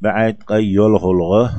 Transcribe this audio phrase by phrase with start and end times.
[0.00, 1.50] بعد قي يلغلغ.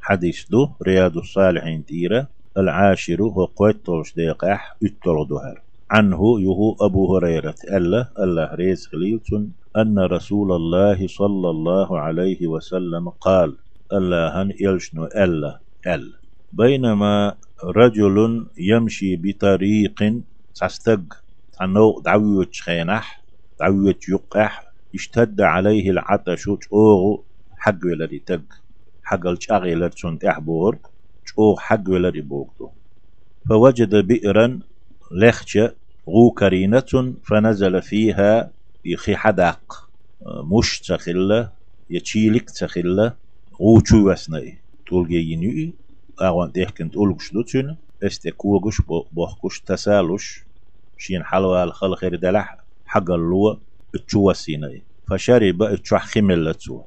[0.00, 2.28] حديث دو رياض الصالحين تيرة.
[2.58, 5.54] العاشر هو قويت طولش ديقاح اتلغ
[5.90, 13.08] عنه يهو أبو هريرة ألا ألا ريز خليلتون أن رسول الله صلى الله عليه وسلم
[13.08, 13.56] قال
[13.92, 16.12] ألا هن يلشنو ألا أل.
[16.52, 17.34] بينما
[17.64, 20.22] رجل يمشي بطريق
[20.54, 21.24] تستق
[21.60, 23.24] عنو دعوية خينح
[23.60, 27.24] دعوية يقح اشتد عليه العطش أوغو
[27.64, 28.42] حق ولري تق
[29.02, 30.78] حق الشاغي لرسون تحبور
[31.38, 32.70] أو حق ولري بوغدو
[33.48, 34.60] فوجد بئرا
[35.12, 35.76] لخشة
[36.08, 38.52] غو كرينة فنزل فيها
[38.84, 39.90] يخي حداق.
[40.52, 41.52] مش تخلة
[41.90, 43.16] يتشيلك تخلة
[43.60, 45.74] غو چو وسنئي تولجي ينوي
[46.22, 48.76] أغوان تيحكن تولغش دوتشن استكوغش
[49.12, 50.44] بوحكش تسالش
[50.96, 53.60] شين حلوى الخل خير دلح حق اللوى
[53.94, 56.82] اتشو وسينئي فشرب اتشو خملتو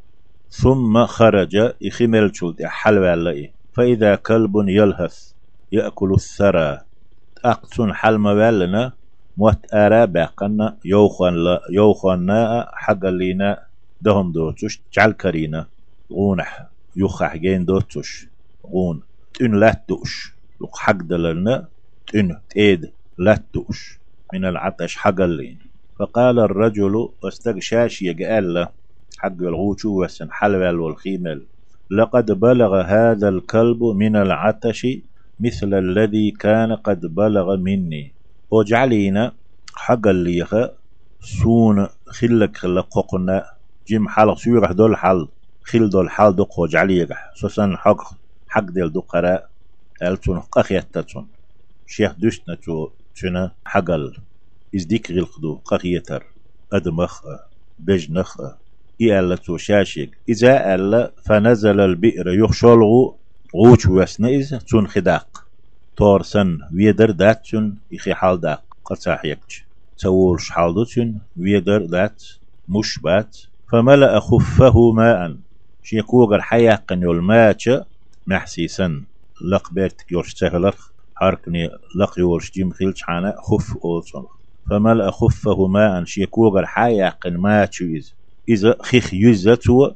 [0.50, 3.54] ثم خرج يخمل شلت حلوى اللئي.
[3.74, 5.32] فإذا كلب يلهث
[5.72, 6.80] يأكل الثرى.
[7.46, 8.94] أقتن حلم والنا
[9.38, 10.78] موت أرى باقنا.
[10.86, 13.64] يوخن لا يوخن نا حق لينا
[14.02, 15.68] دهم دوتش جعل كرينا.
[16.12, 18.28] غونح يخح جين دوتش
[18.66, 19.02] غون
[19.34, 21.68] تن لا توش لق حق دلنا
[22.08, 24.00] تن تيد لا توش
[24.34, 25.60] من العطش حق اللين
[26.00, 28.68] فقال الرجل واستغشاش يقال
[29.18, 31.48] حق الغوشو وسن حلوال والخيمل
[31.92, 34.88] لقد بلغ هذا الكلب من العطش
[35.40, 38.16] مثل الذي كان قد بلغ مني.
[38.52, 39.32] وجعلينا
[39.76, 40.78] حق الليخة
[41.22, 43.46] سون خلك خلق قوقنا
[43.88, 45.28] جيم حلق سيوغح دول حل
[45.64, 48.02] خل دول حال دق وجعليغح سوسن حق
[48.48, 49.50] حق ديل دو قراء
[50.02, 51.28] ألتون قخيتتون.
[51.86, 54.14] شيخ دوشنا تو تنا حقل.
[54.76, 56.24] إزديك غلقدو قخيتر.
[56.74, 57.22] أدمخ
[57.80, 58.38] بجنخ.
[59.02, 63.18] إيالا شاشيك إذا ألا فنزل البئر يخشلغو
[63.56, 63.88] غوش
[64.22, 65.44] إذا تون خداق.
[65.96, 68.64] تورسن ويدر داتشن إخي حال داق.
[68.86, 69.66] قرصاح يكش
[69.98, 72.24] تول شحالدتن ويدر دات
[72.68, 73.38] مشبات
[73.72, 75.38] فملأ خفه ماء.
[75.84, 77.70] شيكوغر حياقن يولماتش
[78.28, 79.04] محسيسن
[79.52, 80.78] لقبرتك يورش تغلق
[81.22, 84.26] هاركني لق يورش جيم حانا خف أولسون
[84.70, 86.04] فملأ خفه ماء.
[86.04, 87.84] شيكوغر حياقن ماتش
[88.50, 89.92] إذا خيخ يزتو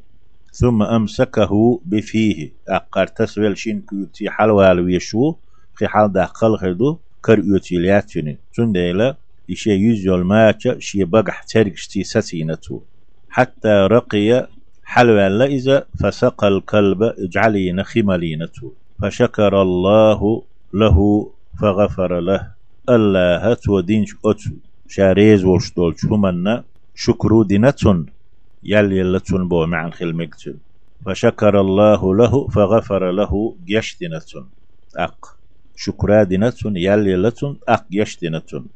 [0.54, 2.54] ثم أمسكه بفيه.
[2.70, 5.36] أقر تسويل شين كيوتي حلوال ويشو
[5.76, 9.16] خي حال دا خلخدو كر يوتي لياتشني تنديلا
[9.52, 12.82] إشي يزيول ماتش شي بقح ترقشتي ستينتو.
[13.30, 14.48] حتى رقي
[14.84, 20.98] حلوال إذا فسق الكلب اجعلين خملينته فشكر الله له
[21.62, 22.52] فغفر له.
[22.90, 24.50] الله ودينش أتو
[24.88, 26.64] شاريز ولشتولش همنا
[26.96, 28.06] شكرو دينتون.
[28.64, 30.60] يل يلتون بو مع خلمكتون
[31.06, 34.52] فشكر الله له فغفر له جشتنتون
[34.98, 35.26] أق.
[35.76, 38.70] شكرا دينتون يل يلتون أق جشتنتون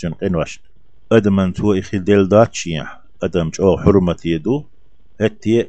[0.00, 0.60] جن قنوش
[1.12, 2.86] أدمن تو إخي ديل داتشيا
[3.22, 4.64] أدم جو حرمة يدو
[5.20, 5.66] هتي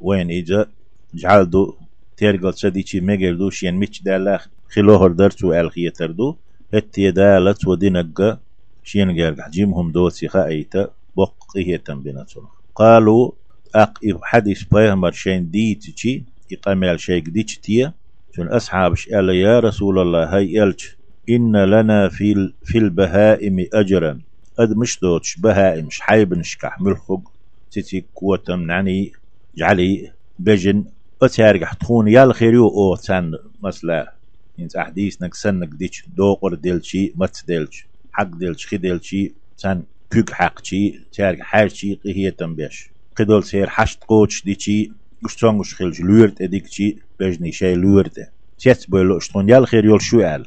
[0.00, 0.66] وين إجا؟
[1.14, 1.78] جعل دو.
[2.16, 3.50] تيرقل سديشي ميجل دو.
[3.50, 6.36] شين ميش دالا خلوهر درتو ألخية تردو
[6.74, 8.40] هتي دالت ودينك
[8.82, 13.30] شين جارق جيمهم دوسي خايتا بق إيه تنبينتون قالوا
[13.74, 17.94] أق حديث بيهمر شين دي تشي يقامل شيء ديش تيا
[18.36, 24.20] شن أصحاب قال يا رسول الله هاي ألش إن لنا في في البهائم أجرا.
[24.58, 27.32] أد مش دوتش بهائم مش حيب نشكح ملخق
[27.70, 29.12] تتي قوتم يعني
[29.56, 30.84] جعلي بجن
[31.22, 34.18] أتارجح تخون يا الخيريو أو تان مثلا
[34.58, 35.70] إنت أحديث نك سنك
[36.16, 41.94] دوقر ديلشي مت ديلش حق ديلش خي ديلشي تان كوك حق شي تارك حاج شي
[41.94, 44.92] قهية تنبيش قدول سير حشت قوتش دي شي
[45.24, 50.22] اشتونغش خلج لورت اديك شي بجني شي لورت تيت بيلو اشتون يال خير يول شو
[50.22, 50.46] قال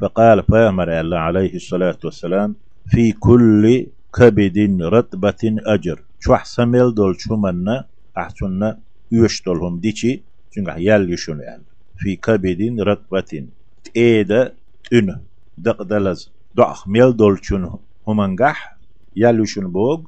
[0.00, 7.36] فقال فامر الله عليه الصلاة والسلام في كل كبد رطبة أجر شو حسمل دول شو
[7.36, 7.84] منا
[8.18, 8.74] أحسن
[9.12, 11.62] يشتلهم ديشي شنغ يال يشون قال
[11.96, 13.46] في كبد رطبة
[13.84, 14.54] تيدا
[14.90, 15.20] تن
[15.58, 17.78] دقدلز ضعخ ميل دول شون
[18.08, 18.77] همنجح
[19.22, 20.00] يالوشن بوغ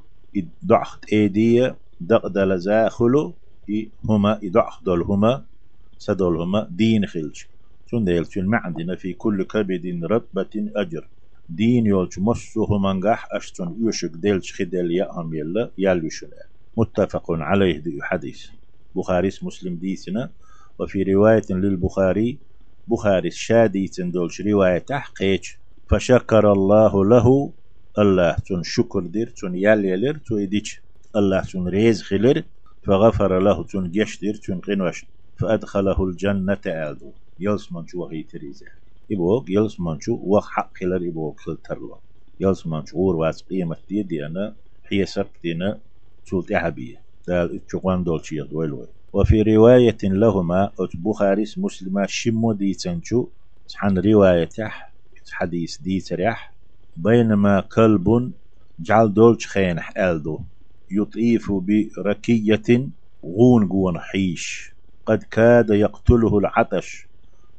[0.66, 3.38] ضعخ إيدية دقدل زاخلو
[4.04, 5.46] هما يدعخ دول هما
[5.98, 7.50] سدول هما دين خلش.
[7.86, 11.10] شون ديل؟ شون ما عندنا في كل كبد رتبة أجر.
[11.48, 16.30] دين يولش مصو هما نجح أشتون يوشك ديلش خدل يأهم يلا يالوشن
[16.76, 18.46] متفق عليه دي حديث.
[18.94, 20.32] بخاري مسلم ديسنا.
[20.78, 22.38] وفي رواية للبخاري
[22.86, 25.40] بخاري شادي تندولش رواية تحقيق.
[25.90, 27.52] فشكر الله له
[28.00, 30.82] الله تون شكر دير تون يال يلر تو يديش
[31.17, 32.43] الله تون ريز خلر
[32.87, 34.99] فغفر له تون جشتر تون قنوش
[35.41, 38.67] فأدخله الجنة آلدو يلس منشو وهي تريزه
[39.12, 42.00] إبوك يلس منشو وخ حق خلر إبوك خلترلو
[42.41, 44.56] يلس منشو غور واس قيمة دي دي أنا
[44.93, 45.81] هي سبتنا
[46.25, 53.29] سلط أحبية دال اتشوان دولشي يدويلوي وفي رواية لهما بخاريس مسلمة شمو دي تنشو
[53.81, 54.49] عن رواية
[55.32, 56.59] حديث دي تريح
[56.96, 58.32] بينما كلب
[58.81, 60.40] جعل دولش خينح ألدو
[60.90, 62.88] يطيف بركية
[63.25, 64.75] غون غون حيش.
[65.06, 67.08] قد كاد يقتله العطش.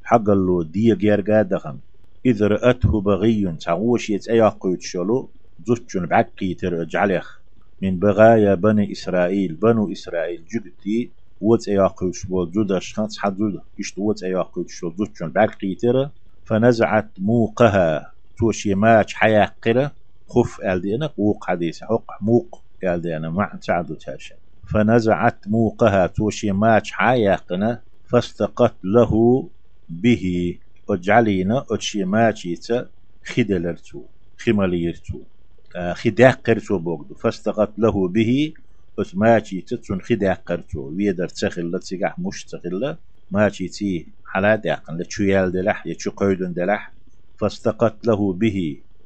[0.04, 1.80] حق له دي غير قادخن
[2.26, 5.34] إذ رأته بغي تعوش يتأيقوت شلو
[5.68, 7.42] زوجن بعقي ترجعليخ
[7.82, 13.98] من بغايا بني إسرائيل بنو إسرائيل جبتي وات أياقوت شبو زودش خانس حد زود إشت
[13.98, 14.70] وات أياقوت
[15.82, 16.10] تر
[16.44, 18.11] فنزعت موقها.
[18.42, 19.92] توشي ماش حياقرة
[20.30, 24.36] خف ألدينا قوق حديث حق موق ألدينا مع تعدو تاشا.
[24.74, 29.12] فنزعت موقها توشي ماش حياقنا فاستقت له
[29.90, 30.58] به
[30.90, 32.90] اجعلينا اتشي ماجيتا
[33.26, 34.02] خدلرتو
[34.38, 35.20] خماليرتو
[35.76, 37.16] آه، خداقرتو بوغدو.
[37.16, 38.54] فاستقت له به
[39.00, 40.80] ات ماجيتا تون خداقرتو.
[40.90, 42.98] ويدر تخل لتسيقح مش تخل
[43.32, 46.94] ماجيتي حلا داقن لتشويال دلح يتشو قيدن دلح.
[47.42, 48.58] فاستقت له به.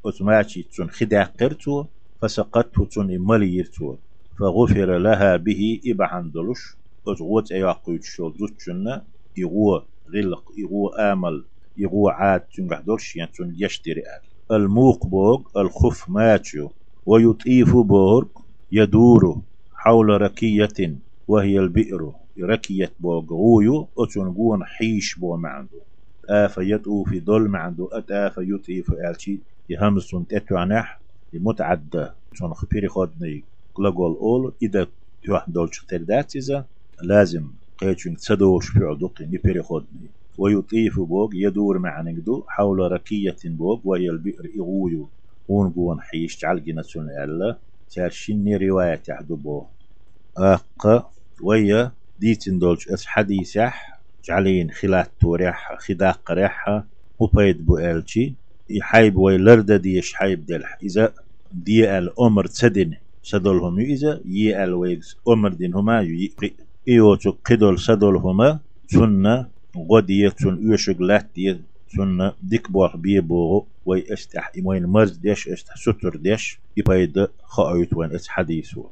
[0.06, 1.86] ات ماجيتا تون خداقرتو
[2.22, 3.98] فسقته تون مليرتو
[4.40, 6.62] فغفر لها به إبعان دلش
[7.08, 9.82] أتغوت أياقوت شو زوتشنا يغو
[10.14, 11.46] غلق يغو آمل
[11.78, 14.56] يغو عاد تنقح درش يعني تن يشتري آل.
[14.56, 16.70] الموق بوغ الخف ماتشو.
[17.06, 18.24] ويطيف بوغ
[18.72, 19.42] يدور
[19.72, 22.14] حول ركية وهي البئر.
[22.44, 25.82] ركية بوغ غويو أتنقون حيش بو معندو
[26.30, 29.40] آفا يدعو في ظل معندو أتآفا يطيف آلشي
[29.70, 31.02] يهمسون تتوانح
[31.34, 33.44] متعدى تون خبيري خودني
[33.80, 34.88] لقول أول إذا
[35.28, 35.86] يوح دولش
[36.36, 36.66] إذا
[37.04, 40.12] لازم قيتشن تسدوش في عدوق نبيري خودني.
[40.38, 45.10] ويطيف بوغ يدور مع نقدو حول ركية بوغ وهي البئر إغويو
[45.48, 47.58] ونقون حيش تعال جنسون ألا
[47.90, 49.66] تارشيني رواية تحدو بو
[50.38, 51.12] أق
[51.44, 53.95] ويا ديتن دولش أس حديثح
[54.28, 56.88] جعلين خلات توريح خداق ريحها
[57.20, 58.34] وبيد بو ألشي
[58.70, 61.14] يحيب ويلرد ديش حيب دلح إذا
[61.52, 62.94] دي الأمر تسدن
[63.24, 66.54] سدولهم إذا يي الويكس أمر دين هما يقرئ
[66.88, 69.48] إيوتو قدول سدول هما سنة
[69.92, 71.62] غدية سن يوشق لاتية
[71.98, 78.12] سنة ديك بوح بيبوغو وي استح إموين مرز ديش استح ستر ديش يبايد خايت وين
[78.12, 78.84] اس حديثو